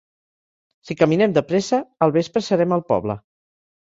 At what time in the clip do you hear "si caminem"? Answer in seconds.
0.87-1.35